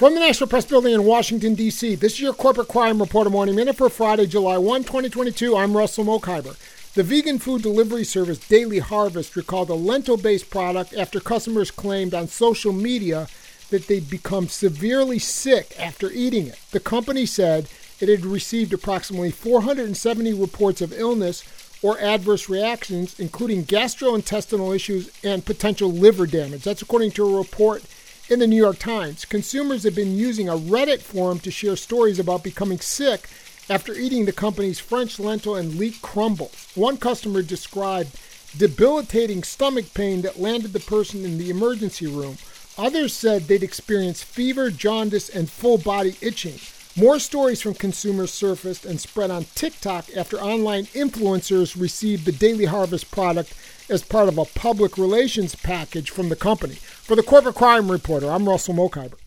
From 0.00 0.14
the 0.14 0.20
National 0.20 0.48
Press 0.48 0.64
Building 0.64 0.94
in 0.94 1.04
Washington, 1.04 1.54
D.C., 1.54 1.96
this 1.96 2.14
is 2.14 2.20
your 2.22 2.32
Corporate 2.32 2.68
Crime 2.68 3.00
Reporter 3.00 3.28
Morning 3.28 3.54
Minute 3.54 3.76
for 3.76 3.90
Friday, 3.90 4.26
July 4.26 4.56
1, 4.56 4.84
2022. 4.84 5.54
I'm 5.54 5.76
Russell 5.76 6.06
Mokhiber. 6.06 6.56
The 6.94 7.02
vegan 7.02 7.38
food 7.38 7.60
delivery 7.60 8.04
service 8.04 8.38
Daily 8.38 8.78
Harvest 8.78 9.36
recalled 9.36 9.68
a 9.68 9.74
lentil 9.74 10.16
based 10.16 10.48
product 10.48 10.94
after 10.94 11.20
customers 11.20 11.70
claimed 11.70 12.14
on 12.14 12.28
social 12.28 12.72
media 12.72 13.28
that 13.68 13.88
they'd 13.88 14.08
become 14.08 14.48
severely 14.48 15.18
sick 15.18 15.78
after 15.78 16.10
eating 16.10 16.46
it. 16.46 16.58
The 16.70 16.80
company 16.80 17.26
said 17.26 17.68
it 18.00 18.08
had 18.08 18.24
received 18.24 18.72
approximately 18.72 19.30
470 19.30 20.32
reports 20.32 20.80
of 20.80 20.98
illness 20.98 21.44
or 21.82 22.00
adverse 22.00 22.48
reactions, 22.48 23.20
including 23.20 23.66
gastrointestinal 23.66 24.74
issues 24.74 25.10
and 25.22 25.44
potential 25.44 25.92
liver 25.92 26.24
damage. 26.26 26.64
That's 26.64 26.80
according 26.80 27.10
to 27.10 27.26
a 27.26 27.36
report 27.36 27.84
in 28.30 28.38
the 28.38 28.46
New 28.46 28.56
York 28.56 28.78
Times, 28.78 29.24
consumers 29.24 29.82
have 29.82 29.96
been 29.96 30.16
using 30.16 30.48
a 30.48 30.56
Reddit 30.56 31.00
forum 31.00 31.40
to 31.40 31.50
share 31.50 31.74
stories 31.74 32.20
about 32.20 32.44
becoming 32.44 32.78
sick 32.78 33.28
after 33.68 33.92
eating 33.92 34.24
the 34.24 34.32
company's 34.32 34.78
French 34.78 35.18
lentil 35.18 35.56
and 35.56 35.74
leek 35.74 36.00
crumble. 36.00 36.52
One 36.76 36.96
customer 36.96 37.42
described 37.42 38.16
debilitating 38.56 39.42
stomach 39.42 39.92
pain 39.94 40.22
that 40.22 40.38
landed 40.38 40.72
the 40.72 40.80
person 40.80 41.24
in 41.24 41.38
the 41.38 41.50
emergency 41.50 42.06
room. 42.06 42.38
Others 42.78 43.12
said 43.14 43.42
they'd 43.42 43.64
experienced 43.64 44.24
fever, 44.24 44.70
jaundice, 44.70 45.28
and 45.28 45.50
full 45.50 45.78
body 45.78 46.14
itching. 46.20 46.60
More 46.96 47.18
stories 47.18 47.60
from 47.60 47.74
consumers 47.74 48.32
surfaced 48.32 48.84
and 48.84 49.00
spread 49.00 49.32
on 49.32 49.46
TikTok 49.56 50.06
after 50.16 50.40
online 50.40 50.86
influencers 50.86 51.80
received 51.80 52.26
the 52.26 52.32
Daily 52.32 52.66
Harvest 52.66 53.10
product 53.10 53.54
as 53.90 54.02
part 54.02 54.28
of 54.28 54.38
a 54.38 54.44
public 54.44 54.96
relations 54.96 55.54
package 55.54 56.10
from 56.10 56.28
the 56.28 56.36
company. 56.36 56.74
For 56.74 57.16
the 57.16 57.22
Corporate 57.22 57.56
Crime 57.56 57.90
Reporter, 57.90 58.30
I'm 58.30 58.48
Russell 58.48 58.74
Mokhiber. 58.74 59.20